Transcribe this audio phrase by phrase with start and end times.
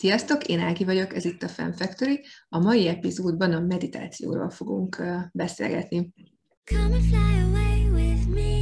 [0.00, 2.24] Sziasztok, én Ági vagyok, ez itt a Fan Factory.
[2.48, 6.12] A mai epizódban a meditációról fogunk beszélgetni.
[6.64, 8.52] Come and fly away with me.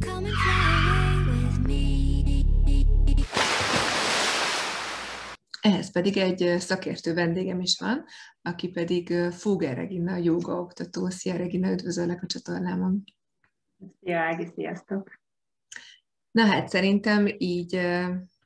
[0.00, 0.56] Come and fly.
[5.60, 8.04] Ehhez pedig egy szakértő vendégem is van,
[8.42, 11.08] aki pedig Fugger Regina, joga oktató.
[11.08, 13.04] Szia Regina, üdvözöllek a csatornámon.
[14.00, 15.20] Szia Ági, sziasztok!
[16.30, 17.80] Na hát szerintem így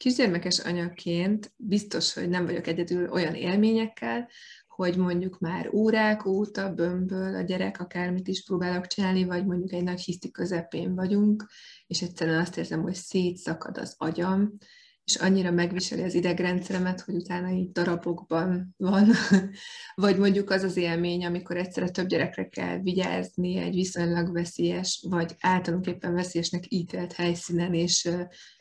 [0.03, 4.29] kisgyermekes anyaként biztos, hogy nem vagyok egyedül olyan élményekkel,
[4.67, 9.83] hogy mondjuk már órák óta bömböl a gyerek, akármit is próbálok csinálni, vagy mondjuk egy
[9.83, 11.47] nagy hiszti közepén vagyunk,
[11.87, 14.59] és egyszerűen azt érzem, hogy szétszakad az agyam,
[15.05, 19.11] és annyira megviseli az idegrendszeremet, hogy utána így darabokban van,
[19.95, 25.37] vagy mondjuk az az élmény, amikor egyszerre több gyerekre kell vigyázni egy viszonylag veszélyes, vagy
[25.41, 28.09] általánképpen veszélyesnek ítélt helyszínen, és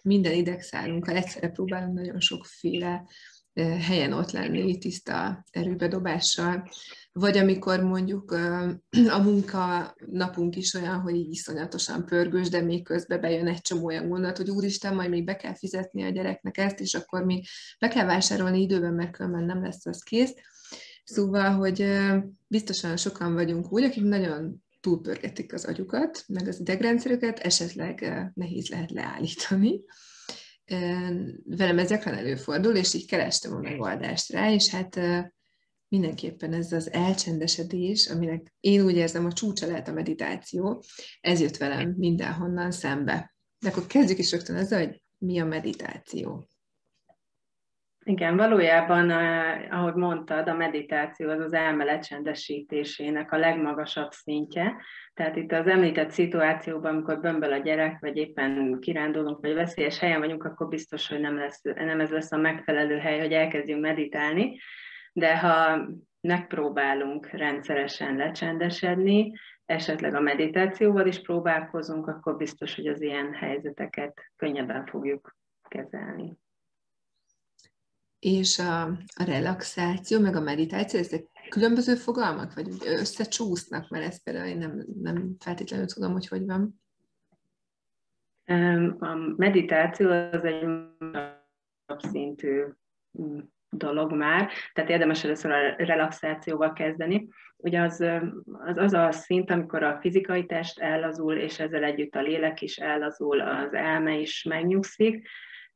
[0.04, 3.04] minden idegszálunkkal egyszerre próbálunk nagyon sokféle
[3.80, 6.70] helyen ott lenni tiszta erőbedobással,
[7.14, 8.32] vagy amikor mondjuk
[9.10, 13.86] a munka napunk is olyan, hogy így iszonyatosan pörgős, de még közben bejön egy csomó
[13.86, 17.46] olyan gondolat, hogy úristen, majd még be kell fizetni a gyereknek ezt, és akkor még
[17.80, 20.34] be kell vásárolni időben, mert különben nem lesz az kész.
[21.04, 21.86] Szóval, hogy
[22.48, 28.92] biztosan sokan vagyunk úgy, akik nagyon túlpörgetik az agyukat, meg az idegrendszerüket, esetleg nehéz lehet
[28.92, 29.82] leállítani
[31.44, 35.00] velem ez gyakran előfordul, és így kerestem a megoldást rá, és hát
[35.92, 40.84] mindenképpen ez az elcsendesedés, aminek én úgy érzem, a csúcsa lehet a meditáció,
[41.22, 43.34] ez jött velem mindenhonnan szembe.
[43.60, 46.48] De akkor kezdjük is rögtön ezzel, hogy mi a meditáció.
[48.04, 49.10] Igen, valójában,
[49.70, 54.76] ahogy mondtad, a meditáció az az elme lecsendesítésének a legmagasabb szintje.
[55.14, 60.20] Tehát itt az említett szituációban, amikor bömböl a gyerek, vagy éppen kirándulunk, vagy veszélyes helyen
[60.20, 64.60] vagyunk, akkor biztos, hogy nem, lesz, nem ez lesz a megfelelő hely, hogy elkezdjünk meditálni.
[65.14, 65.88] De ha
[66.22, 69.34] megpróbálunk rendszeresen lecsendesedni,
[69.66, 75.36] esetleg a meditációval is próbálkozunk, akkor biztos, hogy az ilyen helyzeteket könnyebben fogjuk
[75.68, 76.40] kezelni
[78.22, 78.82] és a,
[79.16, 84.86] a relaxáció, meg a meditáció, ezek különböző fogalmak, vagy összecsúsznak, mert ezt például én nem,
[85.02, 86.82] nem feltétlenül tudom, hogy hogy van.
[89.00, 90.66] A meditáció az egy
[91.98, 92.64] szintű
[93.72, 97.28] dolog már, tehát érdemes először a relaxációval kezdeni.
[97.58, 98.06] Ugye az,
[98.66, 102.78] az, az a szint, amikor a fizikai test ellazul, és ezzel együtt a lélek is
[102.78, 105.28] ellazul, az elme is megnyugszik,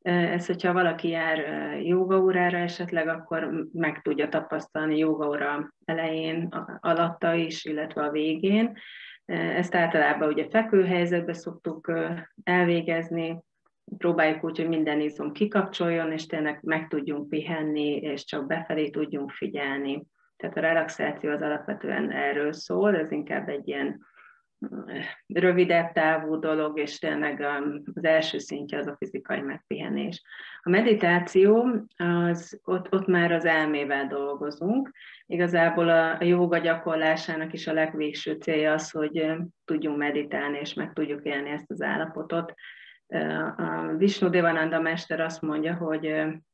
[0.05, 1.37] ez, hogyha valaki jár
[1.83, 6.47] jogaórára esetleg, akkor meg tudja tapasztalni jogaóra elején,
[6.79, 8.77] alatta is, illetve a végén.
[9.25, 11.91] Ezt általában ugye fekvőhelyzetbe szoktuk
[12.43, 13.43] elvégezni,
[13.97, 19.31] próbáljuk úgy, hogy minden izom kikapcsoljon, és tényleg meg tudjunk pihenni, és csak befelé tudjunk
[19.31, 20.03] figyelni.
[20.37, 23.99] Tehát a relaxáció az alapvetően erről szól, ez inkább egy ilyen
[25.27, 30.23] rövidebb távú dolog, és tényleg um, az első szintje az a fizikai megpihenés.
[30.61, 34.91] A meditáció, az, ott, ott már az elmével dolgozunk.
[35.25, 40.73] Igazából a, a joga gyakorlásának is a legvégső célja az, hogy um, tudjunk meditálni, és
[40.73, 42.53] meg tudjuk élni ezt az állapotot.
[43.57, 46.05] A Vishnu Devananda mester azt mondja, hogy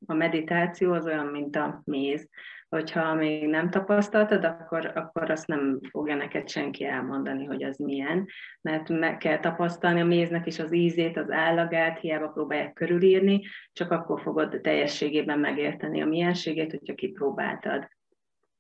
[0.06, 2.30] a meditáció az olyan, mint a méz
[2.76, 8.28] hogyha még nem tapasztaltad, akkor, akkor azt nem fogja neked senki elmondani, hogy az milyen,
[8.62, 13.42] mert meg kell tapasztalni a méznek is az ízét, az állagát, hiába próbálják körülírni,
[13.74, 17.88] csak akkor fogod teljességében megérteni a mienségét, hogyha kipróbáltad.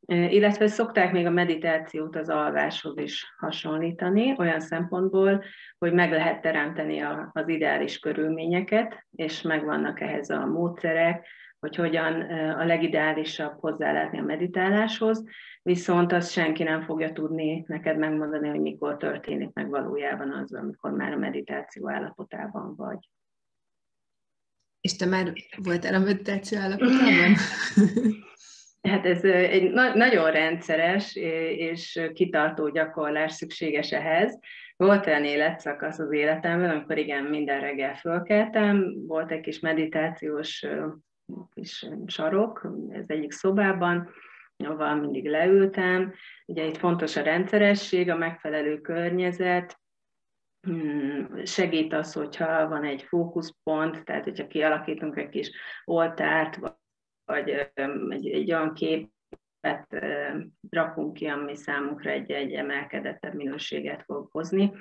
[0.07, 5.43] Illetve szokták még a meditációt az alváshoz is hasonlítani, olyan szempontból,
[5.77, 6.99] hogy meg lehet teremteni
[7.31, 11.27] az ideális körülményeket, és megvannak ehhez a módszerek,
[11.59, 15.23] hogy hogyan a legideálisabb hozzálátni a meditáláshoz,
[15.61, 20.91] viszont azt senki nem fogja tudni neked megmondani, hogy mikor történik meg valójában az, amikor
[20.91, 23.09] már a meditáció állapotában vagy.
[24.79, 25.33] És te már
[25.63, 27.35] voltál a meditáció állapotában?
[28.81, 31.15] Hát ez egy na- nagyon rendszeres
[31.55, 34.39] és kitartó gyakorlás szükséges ehhez.
[34.75, 40.65] Volt olyan életszakasz az életemben, amikor igen, minden reggel fölkeltem, volt egy kis meditációs
[41.53, 44.09] kis sarok, ez egyik szobában,
[44.57, 46.13] ahol mindig leültem.
[46.45, 49.79] Ugye itt fontos a rendszeresség, a megfelelő környezet,
[50.67, 55.51] hmm, segít az, hogyha van egy fókuszpont, tehát hogyha kialakítunk egy kis
[55.85, 56.59] oltárt,
[57.31, 60.05] vagy egy, egy olyan képet
[60.69, 64.71] rakunk ki, ami számunkra egy, egy emelkedettebb minőséget fog hozni.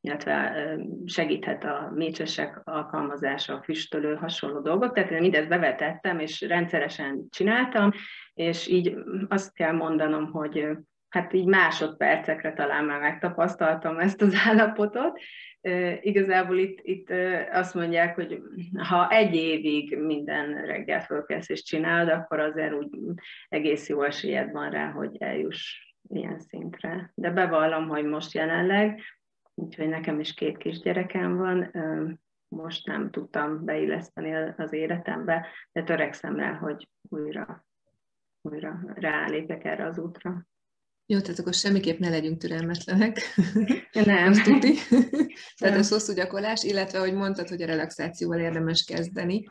[0.00, 0.54] illetve
[1.04, 4.92] segíthet a mécsesek alkalmazása, a füstölő, hasonló dolgok.
[4.92, 7.90] Tehát én mindezt bevetettem, és rendszeresen csináltam,
[8.34, 8.94] és így
[9.28, 10.68] azt kell mondanom, hogy
[11.08, 15.20] hát így másodpercekre talán már megtapasztaltam ezt az állapotot.
[16.00, 17.10] Igazából itt, itt
[17.52, 18.42] azt mondják, hogy
[18.88, 22.88] ha egy évig minden reggel fölkelsz és csinálod, akkor azért úgy
[23.48, 27.12] egész jó esélyed van rá, hogy eljuss ilyen szintre.
[27.14, 29.00] De bevallom, hogy most jelenleg,
[29.54, 31.70] úgyhogy nekem is két kisgyerekem van,
[32.48, 37.66] most nem tudtam beilleszteni az életembe, de törekszem rá, hogy újra,
[38.40, 40.46] újra rálépek erre az útra.
[41.10, 43.20] Jó, tehát akkor semmiképp ne legyünk türelmetlenek.
[43.92, 44.28] Nem.
[44.28, 44.74] Azt tuti.
[45.58, 49.44] tehát ez hosszú gyakorlás, illetve, hogy mondtad, hogy a relaxációval érdemes kezdeni,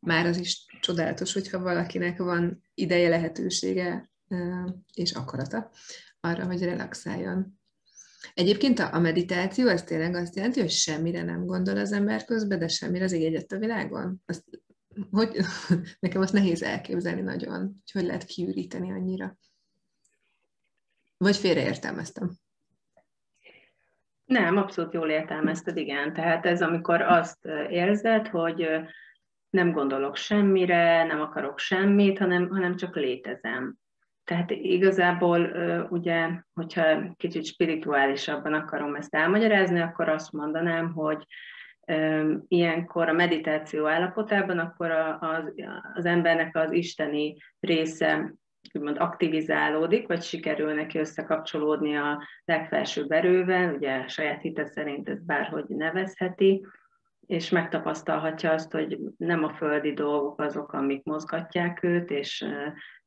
[0.00, 4.10] már az is csodálatos, hogyha valakinek van ideje, lehetősége
[4.94, 5.70] és akarata
[6.20, 7.58] arra, hogy relaxáljon.
[8.34, 12.68] Egyébként a meditáció, ez tényleg azt jelenti, hogy semmire nem gondol az ember közben, de
[12.68, 14.22] semmire az ég a világon?
[14.26, 14.44] Azt,
[15.10, 15.36] hogy,
[16.00, 19.38] nekem azt nehéz elképzelni nagyon, hogy hogy lehet kiüríteni annyira.
[21.18, 22.30] Vagy félreértelmeztem?
[24.24, 26.12] Nem, abszolút jól értelmezted, igen.
[26.12, 28.68] Tehát ez amikor azt érzed, hogy
[29.50, 33.76] nem gondolok semmire, nem akarok semmit, hanem, hanem csak létezem.
[34.24, 35.40] Tehát igazából
[35.90, 41.26] ugye, hogyha kicsit spirituálisabban akarom ezt elmagyarázni, akkor azt mondanám, hogy
[42.48, 45.52] ilyenkor a meditáció állapotában, akkor az,
[45.94, 48.34] az embernek az isteni része
[48.74, 55.64] úgymond aktivizálódik, vagy sikerül neki összekapcsolódni a legfelsőbb erővel, ugye saját hite szerint ez bárhogy
[55.68, 56.66] nevezheti,
[57.26, 62.46] és megtapasztalhatja azt, hogy nem a földi dolgok azok, amik mozgatják őt, és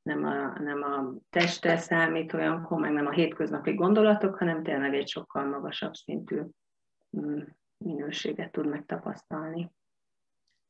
[0.01, 5.07] nem a, nem a teste számít olyankor, meg nem a hétköznapi gondolatok, hanem tényleg egy
[5.07, 6.41] sokkal magasabb szintű
[7.17, 7.39] mm,
[7.77, 9.71] minőséget tud megtapasztalni.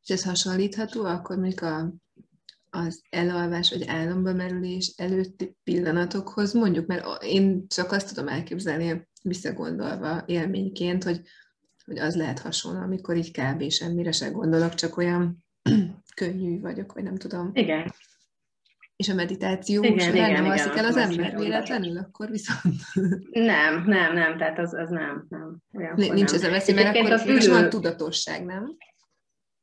[0.03, 1.91] És ez hasonlítható akkor mondjuk a
[2.71, 10.23] az elalvás vagy álomba merülés előtti pillanatokhoz, mondjuk, mert én csak azt tudom elképzelni, visszagondolva
[10.25, 11.21] élményként, hogy,
[11.85, 13.69] hogy az lehet hasonló, amikor így kb.
[13.69, 15.45] semmire se gondolok, csak olyan
[16.15, 17.49] könnyű vagyok, vagy nem tudom.
[17.53, 17.93] Igen.
[18.95, 22.75] És a meditáció igen, során igen, nem alszik el az ember véletlenül, akkor viszont...
[23.31, 25.25] Nem, nem, nem, tehát az, az nem.
[25.29, 25.61] nem.
[25.95, 26.35] Nincs nem.
[26.35, 27.49] ez a veszély, mert akkor az ülő...
[27.51, 28.77] van tudatosság, nem?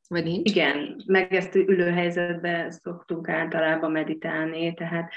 [0.09, 0.49] Vagy nincs?
[0.49, 5.13] Igen, meg ezt ülőhelyzetben szoktunk általában meditálni, tehát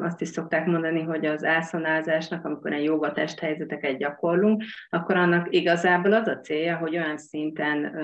[0.00, 6.12] azt is szokták mondani, hogy az ászanázásnak, amikor egy joga testhelyzeteket gyakorlunk, akkor annak igazából
[6.12, 7.96] az a célja, hogy olyan szinten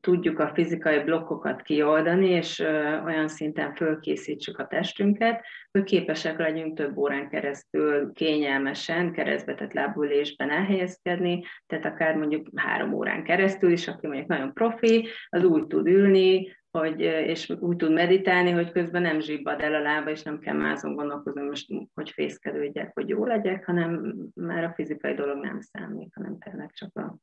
[0.00, 2.58] tudjuk a fizikai blokkokat kioldani, és
[3.04, 11.44] olyan szinten fölkészítsük a testünket, hogy képesek legyünk több órán keresztül kényelmesen, keresztbetett lábülésben elhelyezkedni,
[11.66, 16.50] tehát akár mondjuk három órán keresztül is, aki mondjuk nagyon profi, az úgy tud ülni,
[16.78, 20.56] hogy, és úgy tud meditálni, hogy közben nem zsibbad el a lába, és nem kell
[20.56, 26.14] mázon gondolkozni most, hogy fészkelődjek, hogy jó legyek, hanem már a fizikai dolog nem számít,
[26.14, 27.16] hanem tényleg csak, a,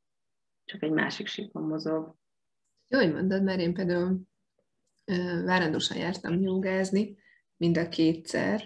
[0.64, 2.14] csak egy másik síkon mozog.
[2.92, 4.20] Jó, hogy mondod, mert én például
[5.44, 7.16] várandósan jártam jogázni,
[7.56, 8.64] mind a kétszer,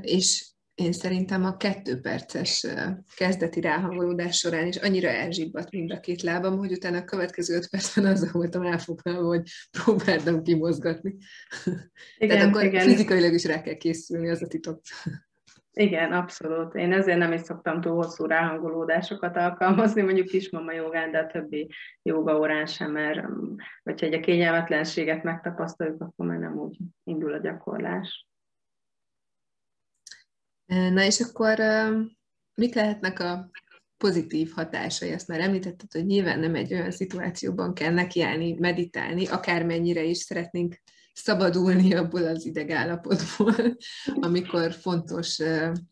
[0.00, 2.66] és én szerintem a kettő perces
[3.16, 7.68] kezdeti ráhangolódás során is annyira elzsibbadt mind a két lábam, hogy utána a következő öt
[7.68, 11.16] percben azzal voltam elfoglalva, hogy próbáltam kimozgatni.
[12.18, 12.88] Igen, Tehát akkor igen.
[12.88, 14.80] fizikailag is rá kell készülni, az a titok.
[15.78, 16.74] Igen, abszolút.
[16.74, 21.70] Én ezért nem is szoktam túl hosszú ráhangolódásokat alkalmazni, mondjuk kismama jogán, de a többi
[22.02, 23.26] joga órán sem, mert
[23.82, 28.26] hogyha egy a kényelmetlenséget megtapasztaljuk, akkor már nem úgy indul a gyakorlás.
[30.66, 31.58] Na és akkor
[32.54, 33.50] mik lehetnek a
[33.96, 35.10] pozitív hatásai?
[35.10, 40.80] Ezt már említetted, hogy nyilván nem egy olyan szituációban kell nekiállni, meditálni, akármennyire is szeretnénk
[41.16, 43.54] szabadulni abból az idegállapotból,
[44.26, 45.42] amikor fontos,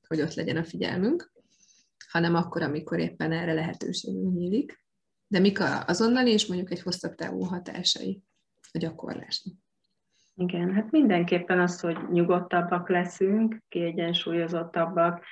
[0.09, 1.33] hogy ott legyen a figyelmünk,
[2.09, 4.83] hanem akkor, amikor éppen erre lehetőségünk nyílik.
[5.27, 8.23] De mik azonnali és mondjuk egy hosszabb távú hatásai
[8.73, 9.55] a gyakorlásnak?
[10.37, 15.25] Igen, hát mindenképpen az, hogy nyugodtabbak leszünk, kiegyensúlyozottabbak,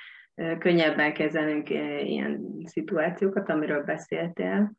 [0.59, 4.73] könnyebben kezelünk ilyen szituációkat, amiről beszéltél.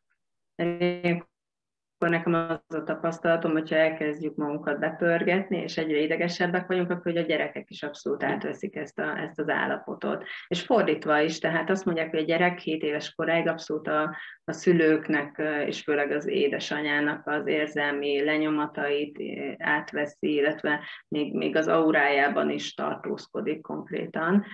[2.08, 7.26] Nekem az a tapasztalatom, hogyha elkezdjük magunkat bepörgetni, és egyre idegesebbek vagyunk, akkor hogy a
[7.26, 10.24] gyerekek is abszolút átveszik ezt, a, ezt az állapotot.
[10.48, 14.52] És fordítva is, tehát azt mondják, hogy a gyerek 7 éves koráig abszolút a, a
[14.52, 19.18] szülőknek, és főleg az édesanyának az érzelmi lenyomatait
[19.58, 24.44] átveszi, illetve még, még az aurájában is tartózkodik konkrétan.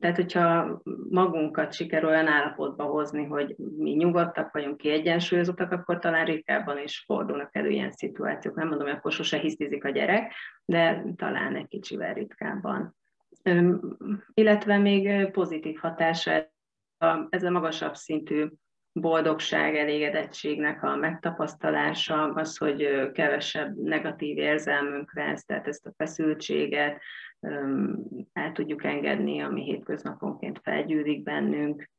[0.00, 0.80] Tehát, hogyha
[1.10, 7.56] magunkat sikerül olyan állapotba hozni, hogy mi nyugodtak vagyunk, kiegyensúlyozottak, akkor talán ritkábban is fordulnak
[7.56, 8.54] elő ilyen szituációk.
[8.54, 10.32] Nem mondom, hogy akkor sose hisztizik a gyerek,
[10.64, 12.96] de talán egy kicsivel ritkábban.
[14.34, 16.50] Illetve még pozitív hatása
[17.28, 18.46] ez a magasabb szintű
[18.92, 27.02] boldogság, elégedettségnek a megtapasztalása, az, hogy kevesebb negatív érzelmünk lesz, tehát ezt a feszültséget
[28.32, 31.90] el tudjuk engedni, ami hétköznaponként felgyűlik bennünk.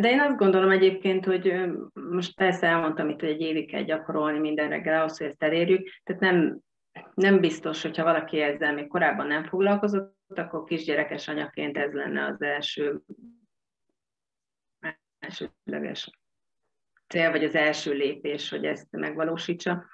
[0.00, 1.54] De én azt gondolom egyébként, hogy
[1.92, 5.88] most persze elmondtam itt, hogy egy évig kell gyakorolni minden reggel ahhoz, hogy ezt elérjük,
[6.04, 6.58] tehát nem,
[7.14, 12.42] nem biztos, hogyha valaki ezzel még korábban nem foglalkozott, akkor kisgyerekes anyaként ez lenne az
[12.42, 13.00] első
[15.18, 16.10] elsődleges
[17.08, 19.84] cél, vagy az első lépés, hogy ezt megvalósítsa.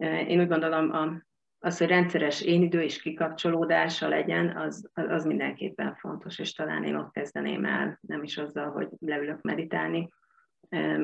[0.00, 1.22] Én úgy gondolom, a,
[1.64, 6.94] az, hogy rendszeres én idő és kikapcsolódása legyen, az, az mindenképpen fontos, és talán én
[6.94, 10.08] ott kezdeném el, nem is azzal, hogy leülök meditálni.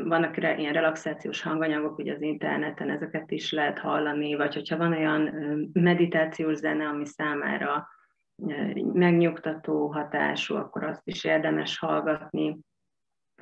[0.05, 5.31] Vannak ilyen relaxációs hanganyagok, ugye az interneten ezeket is lehet hallani, vagy hogyha van olyan
[5.73, 7.89] meditációs zene, ami számára
[8.93, 12.59] megnyugtató hatású, akkor azt is érdemes hallgatni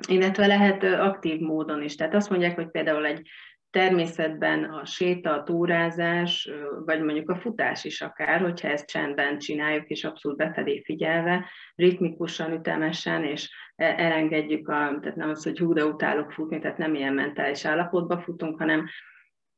[0.07, 1.95] illetve lehet aktív módon is.
[1.95, 3.29] Tehát azt mondják, hogy például egy
[3.77, 6.49] természetben a séta, a túrázás,
[6.85, 12.51] vagy mondjuk a futás is akár, hogyha ezt csendben csináljuk, és abszolút befelé figyelve, ritmikusan,
[12.51, 16.95] ütemesen, és e, elengedjük, a, tehát nem az, hogy hú, de utálok futni, tehát nem
[16.95, 18.85] ilyen mentális állapotba futunk, hanem,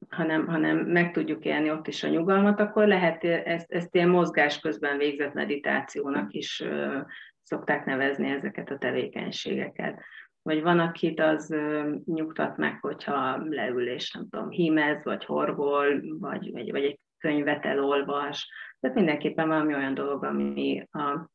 [0.10, 4.60] hanem, hanem meg tudjuk élni ott is a nyugalmat, akkor lehet ezt, ezt ilyen mozgás
[4.60, 6.64] közben végzett meditációnak is
[7.44, 10.02] szokták nevezni ezeket a tevékenységeket
[10.50, 11.56] vagy van, akit az
[12.06, 17.66] nyugtat meg, hogyha leül és nem tudom, hímez, vagy horgol, vagy, vagy, vagy egy könyvet
[17.66, 18.50] elolvas.
[18.80, 21.30] Tehát mindenképpen valami olyan dolog, ami a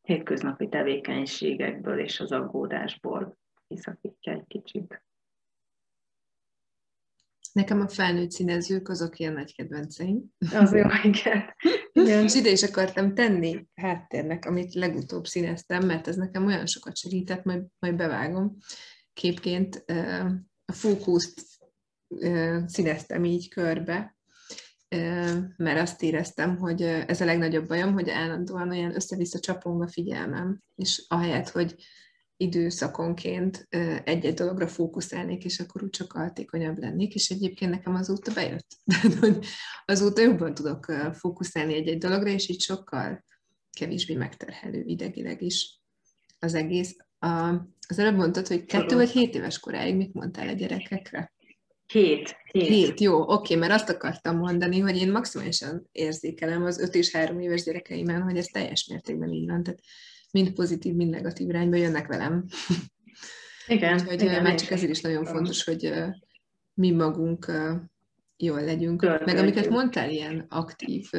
[0.00, 5.04] hétköznapi tevékenységekből és az aggódásból kiszakítja egy kicsit.
[7.52, 10.22] Nekem a felnőtt színezők azok ilyen nagy kedvenceim.
[10.54, 11.54] Az jó, igen.
[11.96, 12.28] Igen.
[12.34, 17.62] Ide is akartam tenni háttérnek, amit legutóbb színeztem, mert ez nekem olyan sokat segített, majd,
[17.78, 18.56] majd bevágom
[19.12, 19.84] képként.
[20.64, 21.40] A fókuszt
[22.66, 24.16] színeztem így körbe,
[25.56, 30.60] mert azt éreztem, hogy ez a legnagyobb bajom, hogy állandóan olyan össze-vissza csapong a figyelmem,
[30.74, 31.74] és ahelyett, hogy
[32.36, 33.66] időszakonként
[34.04, 38.66] egy-egy dologra fókuszálnék, és akkor úgy csak hatékonyabb lennék, és egyébként nekem azóta bejött.
[39.20, 39.46] hogy
[39.84, 43.24] azóta jobban tudok fókuszálni egy-egy dologra, és így sokkal
[43.78, 45.80] kevésbé megterhelő idegileg is
[46.38, 46.96] az egész.
[47.18, 47.28] A,
[47.88, 51.34] az előbb mondtad, hogy kettő vagy hét éves koráig mit mondtál a gyerekekre?
[51.86, 52.36] Hét.
[52.52, 57.10] Hét, hét jó, oké, mert azt akartam mondani, hogy én maximálisan érzékelem az öt és
[57.10, 59.62] három éves gyerekeimen, hogy ez teljes mértékben így van.
[59.62, 59.80] Tehát
[60.32, 62.44] mind pozitív, mind negatív irányba jönnek velem.
[63.66, 63.94] Igen.
[63.94, 65.92] Úgyhogy igen, már csak ezért is nagyon fontos, hogy
[66.74, 67.52] mi magunk
[68.36, 69.00] jól legyünk.
[69.00, 69.26] Töltődjük.
[69.26, 71.10] Meg amiket mondtál, ilyen aktív,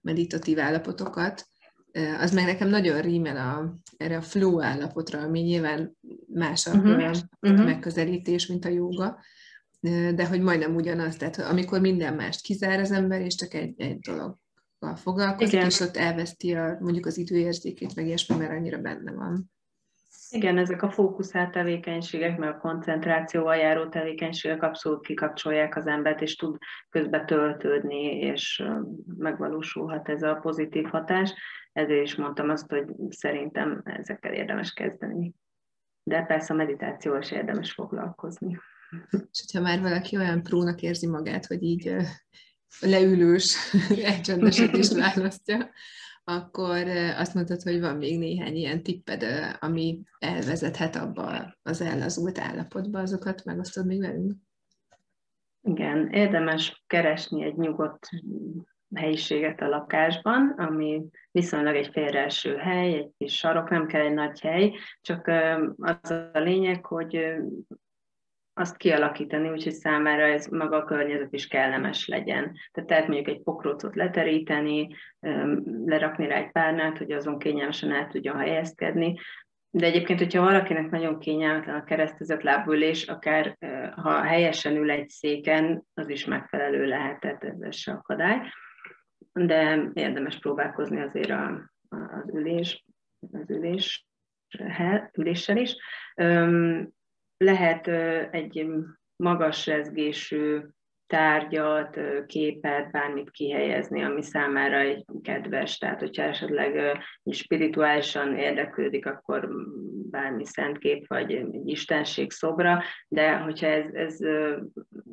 [0.00, 1.46] meditatív állapotokat,
[2.20, 5.96] az meg nekem nagyon rímel a, erre a flow állapotra, ami nyilván
[6.26, 7.16] más a uh-huh.
[7.40, 7.64] uh-huh.
[7.64, 9.18] megközelítés, mint a jóga,
[10.14, 13.98] de hogy majdnem ugyanaz, tehát amikor minden mást kizár az ember, és csak egy, egy
[13.98, 14.38] dolog
[14.96, 15.66] foglalkozik, Igen.
[15.66, 19.50] és ott elveszti a, mondjuk az időérzékét, meg ilyesmi, mert annyira benne van.
[20.30, 26.36] Igen, ezek a fókuszált tevékenységek, meg a koncentrációval járó tevékenységek abszolút kikapcsolják az embert, és
[26.36, 26.56] tud
[26.88, 28.62] közbe töltődni, és
[29.18, 31.34] megvalósulhat ez a pozitív hatás.
[31.72, 35.34] Ezért is mondtam azt, hogy szerintem ezekkel érdemes kezdeni.
[36.02, 38.58] De persze a meditációval is érdemes foglalkozni.
[39.10, 41.96] És hogyha már valaki olyan prónak érzi magát, hogy így
[42.80, 43.56] leülős
[44.12, 45.70] elcsendesedést választja,
[46.24, 46.86] akkor
[47.16, 49.24] azt mondtad, hogy van még néhány ilyen tipped,
[49.60, 54.32] ami elvezethet abba az ellazult állapotba, azokat megosztod még velünk?
[55.62, 58.08] Igen, érdemes keresni egy nyugodt
[58.94, 64.40] helyiséget a lakásban, ami viszonylag egy félreeső hely, egy kis sarok, nem kell egy nagy
[64.40, 65.30] hely, csak
[65.76, 67.34] az a lényeg, hogy
[68.62, 72.52] azt kialakítani, úgyhogy számára ez maga a környezet is kellemes legyen.
[72.72, 74.88] Tehát lehet mondjuk egy pokrócot leteríteni,
[75.84, 79.18] lerakni rá egy párnát, hogy azon kényelmesen el tudjon helyezkedni,
[79.74, 83.56] de egyébként, hogyha valakinek nagyon kényelmetlen a keresztezett lábülés, akár
[83.96, 88.38] ha helyesen ül egy széken, az is megfelelő lehet, tehát ez se akadály.
[89.32, 92.84] De érdemes próbálkozni azért a, az ülés,
[93.32, 94.06] az ülés,
[95.18, 95.76] üléssel is.
[97.42, 97.86] Lehet
[98.30, 98.66] egy
[99.16, 100.60] magas rezgésű
[101.06, 105.78] tárgyat, képet, bármit kihelyezni, ami számára egy kedves.
[105.78, 106.98] Tehát, hogyha esetleg
[107.30, 109.48] spirituálisan érdeklődik, akkor
[110.10, 114.18] bármi szentkép vagy egy istenség szobra, de hogyha ez, ez,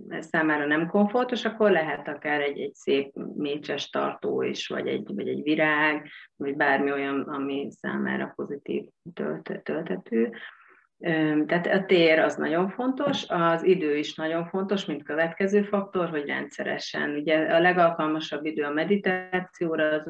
[0.07, 5.11] ez számára nem komfortos, akkor lehet akár egy, egy szép mécses tartó is, vagy egy,
[5.15, 8.83] vagy egy virág, vagy bármi olyan, ami számára pozitív
[9.63, 10.31] töltető.
[11.45, 16.25] Tehát a tér az nagyon fontos, az idő is nagyon fontos, mint következő faktor, hogy
[16.25, 17.09] rendszeresen.
[17.09, 20.09] Ugye a legalkalmasabb idő a meditációra, az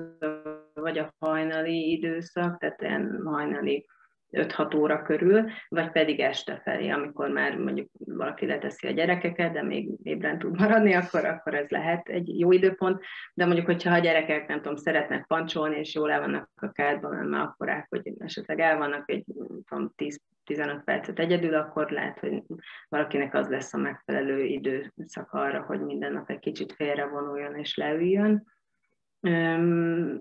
[0.74, 3.86] vagy a hajnali időszak, tehát ilyen hajnali
[4.32, 9.64] 5-6 óra körül, vagy pedig este felé, amikor már mondjuk valaki leteszi a gyerekeket, de
[9.64, 14.00] még ébren tud maradni, akkor, akkor ez lehet egy jó időpont, de mondjuk, hogyha a
[14.00, 18.14] gyerekek, nem tudom, szeretnek pancsolni, és jól el vannak a kádban, mert már akkorák, hogy
[18.20, 19.24] esetleg el vannak egy
[19.68, 22.44] tudom, 10 15 percet egyedül, akkor lehet, hogy
[22.90, 28.46] valakinek az lesz a megfelelő időszak arra, hogy minden nap egy kicsit félrevonuljon és leüljön.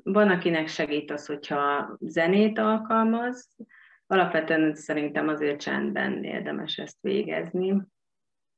[0.02, 3.56] Van, akinek segít az, hogyha zenét alkalmaz,
[4.10, 7.82] alapvetően szerintem azért csendben érdemes ezt végezni,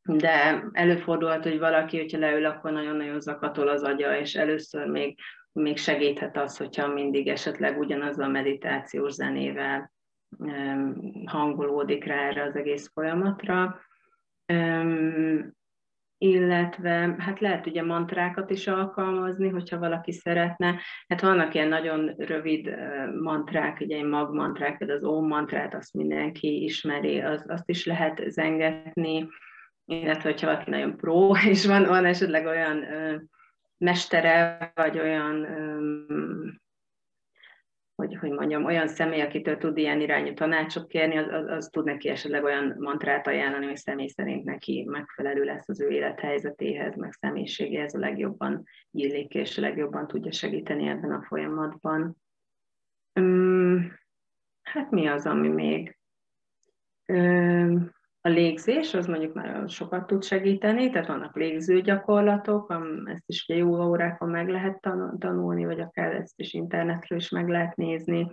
[0.02, 5.18] de előfordulhat, hogy valaki, hogyha leül, akkor nagyon-nagyon zakatol az agya, és először még,
[5.52, 9.92] még segíthet az, hogyha mindig esetleg ugyanaz a meditációs zenével
[11.24, 13.80] hangolódik rá erre az egész folyamatra.
[16.22, 20.80] Illetve hát lehet ugye mantrákat is alkalmazni, hogyha valaki szeretne.
[21.08, 22.74] Hát vannak ilyen nagyon rövid
[23.20, 29.28] mantrák, ugye egy magmantrák, az ó mantrát, azt mindenki ismeri, az, azt is lehet zengetni,
[29.84, 32.84] illetve hogyha valaki nagyon pró, és van, van esetleg olyan
[33.78, 35.46] mestere, vagy olyan
[38.00, 41.84] hogy, hogy mondjam, olyan személy, akitől tud ilyen irányú tanácsot kérni, az, az, az tud
[41.84, 47.12] neki esetleg olyan mantrát ajánlani, hogy személy szerint neki megfelelő lesz az ő élethelyzetéhez, meg
[47.12, 52.16] személyiségéhez a legjobban illik, és a legjobban tudja segíteni ebben a folyamatban.
[54.62, 55.98] Hát mi az, ami még?
[58.22, 62.74] A légzés, az mondjuk már sokat tud segíteni, tehát vannak légzőgyakorlatok,
[63.04, 64.80] ezt is jó órákon meg lehet
[65.18, 68.30] tanulni, vagy akár ezt is internetről is meg lehet nézni.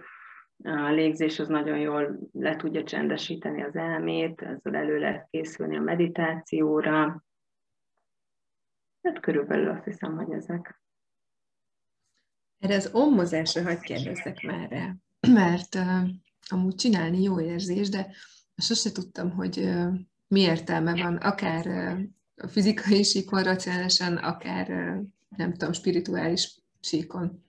[0.63, 5.82] A légzés az nagyon jól le tudja csendesíteni az elmét, ezzel elő lehet készülni a
[5.82, 7.23] meditációra.
[9.02, 10.82] Hát körülbelül azt hiszem, hogy ezek.
[12.60, 14.95] Erre az ommozásra hagyd kérdezzek már rá,
[15.41, 16.10] mert uh,
[16.47, 18.08] amúgy csinálni jó érzés, de
[18.58, 19.70] sose tudtam, hogy
[20.28, 21.98] mi értelme van, akár
[22.48, 24.67] fizikai síkon racionálisan, akár
[25.38, 27.46] nem tudom, spirituális síkon.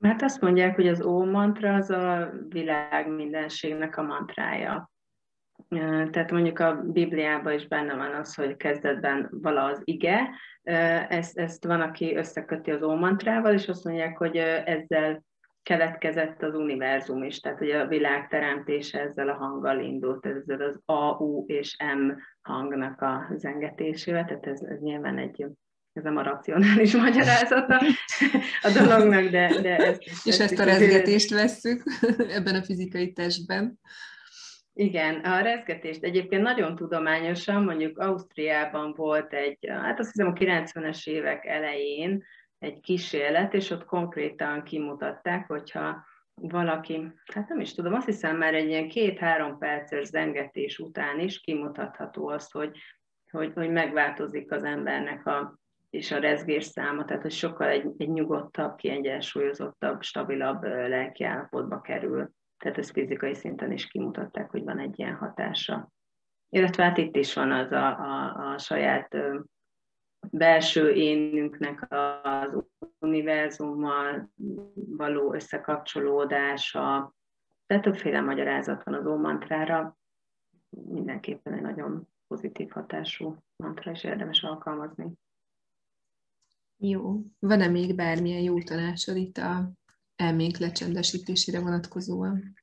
[0.00, 4.90] Hát azt mondják, hogy az ó mantra az a világ mindenségnek a mantrája.
[6.10, 10.30] Tehát mondjuk a Bibliában is benne van az, hogy kezdetben vala az ige,
[11.08, 15.24] ezt, ezt van, aki összeköti az ó mantrával, és azt mondják, hogy ezzel
[15.66, 20.80] keletkezett az univerzum is, tehát hogy a világ teremtése ezzel a hanggal indult, ezzel az
[20.84, 25.46] A, U és M hangnak a zengetésével, tehát ez, ez nyilván egy
[25.92, 27.80] ez nem a racionális magyarázata
[28.62, 31.82] a dolognak, de, de ez, És ezt a rezgetést vesszük
[32.36, 33.78] ebben a fizikai testben.
[34.72, 41.06] Igen, a rezgetést egyébként nagyon tudományosan, mondjuk Ausztriában volt egy, hát azt hiszem a 90-es
[41.06, 42.24] évek elején,
[42.66, 48.54] egy kísérlet, és ott konkrétan kimutatták, hogyha valaki, hát nem is tudom, azt hiszem már
[48.54, 52.78] egy ilyen két-három perces zengetés után is kimutatható az, hogy,
[53.30, 55.58] hogy, hogy megváltozik az embernek a,
[55.90, 62.30] és a rezgés száma, tehát hogy sokkal egy, egy nyugodtabb, kiegyensúlyozottabb, stabilabb lelki állapotba kerül.
[62.58, 65.90] Tehát ezt fizikai szinten is kimutatták, hogy van egy ilyen hatása.
[66.48, 69.16] Illetve hát itt is van az a, a, a saját
[70.30, 72.62] belső énünknek az
[72.98, 74.30] univerzummal
[74.74, 77.14] való összekapcsolódása,
[77.66, 79.98] de többféle magyarázat van az ómantrára,
[80.88, 85.12] mindenképpen egy nagyon pozitív hatású mantra, és érdemes alkalmazni.
[86.76, 87.20] Jó.
[87.38, 89.70] Van-e még bármilyen jó tanácsod itt a
[90.16, 92.54] elménk lecsendesítésére vonatkozóan?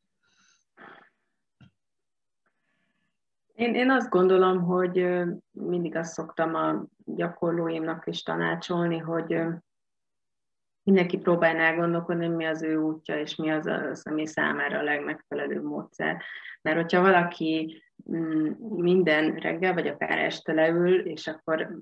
[3.64, 5.08] Én, én azt gondolom, hogy
[5.52, 9.42] mindig azt szoktam a gyakorlóimnak is tanácsolni, hogy
[10.84, 15.64] mindenki próbálná elgondolkodni, mi az ő útja, és mi az a személy számára a legmegfelelőbb
[15.64, 16.22] módszer.
[16.62, 21.78] Mert hogyha valaki mm, minden reggel, vagy akár este leül, és akkor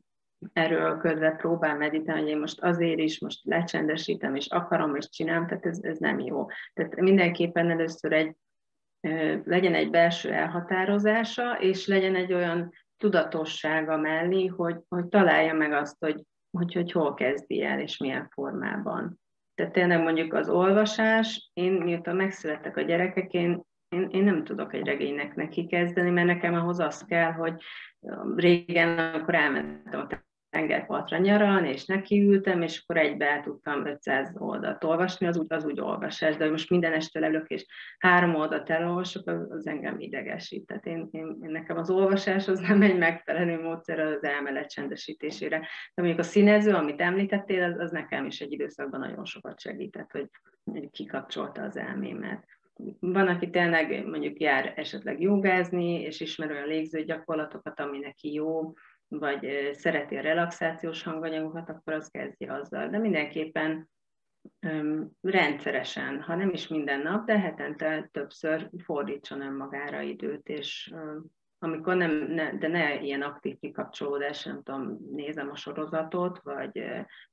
[0.53, 5.47] erről ködve próbál meditálni, hogy én most azért is, most lecsendesítem, és akarom, és csinálom,
[5.47, 6.45] tehát ez, ez nem jó.
[6.73, 8.35] Tehát mindenképpen először egy,
[9.43, 15.95] legyen egy belső elhatározása, és legyen egy olyan tudatossága mellé, hogy, hogy találja meg azt,
[15.99, 16.23] hogy,
[16.57, 19.19] hogy, hogy hol kezdi el, és milyen formában.
[19.55, 24.73] Tehát tényleg mondjuk az olvasás, én miután megszülettek a gyerekek, én, én, én nem tudok
[24.73, 27.61] egy regénynek neki kezdeni, mert nekem ahhoz az kell, hogy
[28.35, 30.07] régen, amikor elmentem a
[30.51, 35.65] tengerpartra nyaralni, és nekiültem, és akkor egybe el tudtam 500 oldalt olvasni, az úgy, az
[35.65, 37.65] úgy olvasás, de most minden este lelök, és
[37.97, 40.65] három oldalt elolvasok, az, az engem idegesít.
[40.65, 45.59] Tehát én, én, nekem az olvasás az nem egy megfelelő módszer az elmelet csendesítésére.
[45.93, 50.11] De mondjuk a színező, amit említettél, az, az nekem is egy időszakban nagyon sokat segített,
[50.11, 50.29] hogy
[50.91, 52.45] kikapcsolta az elmémet.
[52.99, 58.73] Van, aki tényleg mondjuk jár esetleg jogázni, és ismer olyan légzőgyakorlatokat, ami neki jó,
[59.19, 62.89] vagy szereti a relaxációs hanganyagokat, akkor az kezdje azzal.
[62.89, 63.89] De mindenképpen
[65.21, 70.93] rendszeresen, ha nem is minden nap, de hetente többször fordítson önmagára időt, és
[71.59, 76.83] amikor nem, ne, de ne ilyen aktív kikapcsolódás, nem tudom, nézem a sorozatot, vagy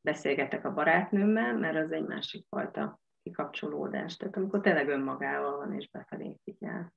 [0.00, 4.16] beszélgetek a barátnőmmel, mert az egy másik fajta kikapcsolódás.
[4.16, 6.92] Tehát amikor tényleg önmagával van és befelé figyel.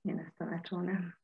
[0.00, 1.17] Én ezt tanácsolnám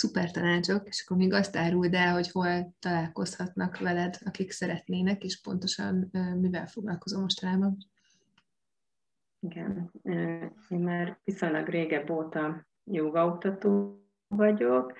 [0.00, 5.40] szuper tanácsok, és akkor még azt áruld el, hogy hol találkozhatnak veled, akik szeretnének, és
[5.40, 6.10] pontosan
[6.40, 7.76] mivel foglalkozom mostanában.
[9.40, 9.90] Igen,
[10.68, 14.92] én már viszonylag régebb óta jogaoktató vagyok.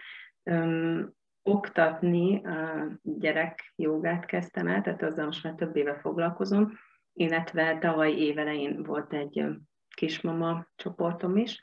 [1.43, 6.73] Oktatni a gyerek jogát kezdtem el, tehát azzal most már több éve foglalkozom,
[7.13, 9.45] illetve tavaly évelején volt egy
[9.95, 11.61] kismama csoportom is,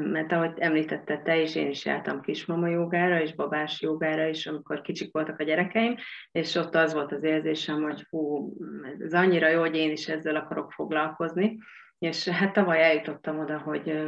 [0.00, 4.80] mert ahogy említette te is, én is jártam kismama jogára és babás jogára is, amikor
[4.80, 5.96] kicsik voltak a gyerekeim,
[6.32, 8.52] és ott az volt az érzésem, hogy hú,
[8.98, 11.58] ez annyira jó, hogy én is ezzel akarok foglalkozni,
[11.98, 14.06] és hát tavaly eljutottam oda, hogy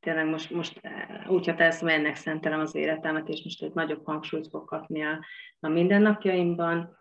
[0.00, 0.80] tényleg most, most
[1.28, 5.24] úgy határoztam, hogy ennek szentelem az életemet, és most egy nagyobb hangsúlyt fog kapni a,
[5.60, 6.98] a mindennapjaimban.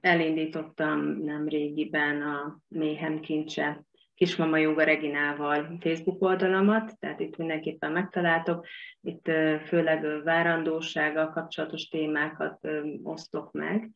[0.00, 3.84] Elindítottam nem régiben a Méhem Kincse
[4.24, 8.66] Kismama Joga Reginával Facebook oldalamat, tehát itt mindenképpen megtaláltok.
[9.00, 9.30] Itt
[9.66, 12.68] főleg várandósággal kapcsolatos témákat
[13.02, 13.90] osztok meg,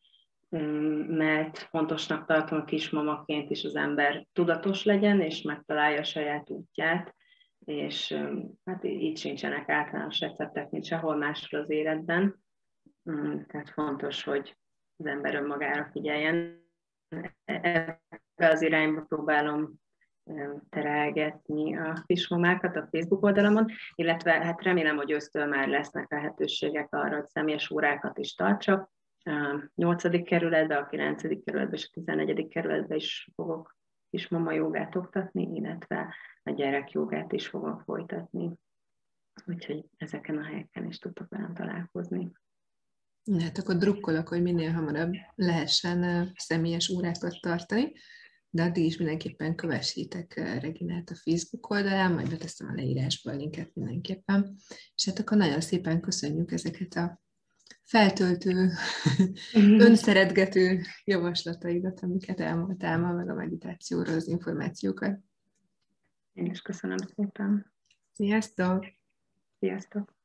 [1.07, 7.15] mert fontosnak tartom a kismamaként is az ember tudatos legyen, és megtalálja a saját útját,
[7.65, 8.19] és
[8.65, 12.43] hát így sincsenek általános receptek, mint sehol máshol az életben.
[13.47, 14.57] Tehát fontos, hogy
[14.97, 16.63] az ember önmagára figyeljen.
[17.45, 17.99] Ebbe
[18.37, 19.87] az irányba próbálom
[20.69, 23.65] terelgetni a kismamákat a Facebook oldalamon,
[23.95, 28.91] illetve hát remélem, hogy ősztől már lesznek lehetőségek arra, hogy személyes órákat is tartsak.
[29.23, 30.23] A 8.
[30.23, 31.21] kerületbe, a 9.
[31.43, 32.47] kerületbe és a 11.
[32.47, 33.77] kerületbe is fogok
[34.09, 38.51] kismama jogát oktatni, illetve a gyerek jogát is fogok folytatni.
[39.45, 42.31] Úgyhogy ezeken a helyeken is tudtok velem találkozni.
[43.39, 47.93] Hát akkor drukkolok, hogy minél hamarabb lehessen személyes órákat tartani
[48.49, 53.35] de addig is mindenképpen kövessétek eh, Reginát a Facebook oldalán, majd beteszem a leírásba a
[53.35, 54.55] linket mindenképpen.
[54.95, 57.21] És hát akkor nagyon szépen köszönjük ezeket a
[57.83, 58.71] feltöltő,
[59.87, 65.19] önszeretgető javaslataidat, amiket elmondtál ma, meg a meditációról az információkat.
[66.33, 67.73] Én is köszönöm szépen.
[68.11, 68.85] Sziasztok!
[69.59, 70.18] Sziasztok!